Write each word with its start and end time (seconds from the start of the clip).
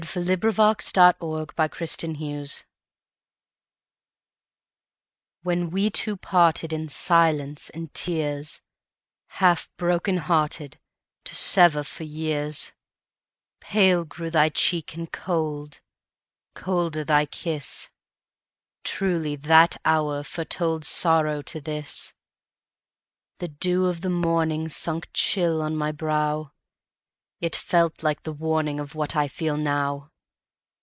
When 0.15 0.25
We 0.25 0.35
Two 0.35 0.51
Parted 0.51 2.19
WHEN 5.43 5.69
we 5.69 5.89
two 5.91 6.17
partedIn 6.17 6.89
silence 6.89 7.69
and 7.69 7.93
tears, 7.93 8.61
Half 9.27 9.69
broken 9.77 10.17
hearted, 10.17 10.79
To 11.25 11.35
sever 11.35 11.83
for 11.83 12.03
years, 12.03 12.71
Pale 13.59 14.05
grew 14.05 14.31
thy 14.31 14.49
cheek 14.49 14.95
and 14.95 15.09
cold, 15.11 15.81
Colder 16.55 17.03
thy 17.03 17.27
kiss; 17.27 17.89
Truly 18.83 19.35
that 19.35 19.77
hour 19.85 20.23
foretoldSorrow 20.23 21.45
to 21.45 21.61
this! 21.61 22.13
The 23.37 23.49
dew 23.49 23.85
of 23.85 24.01
the 24.01 24.09
morningSunk 24.09 25.05
chill 25.13 25.61
on 25.61 25.75
my 25.75 25.91
brow; 25.91 26.53
It 27.39 27.55
felt 27.55 28.03
like 28.03 28.21
the 28.21 28.35
warningOf 28.35 28.93
what 28.93 29.15
I 29.15 29.27
feel 29.27 29.57
now. 29.57 30.09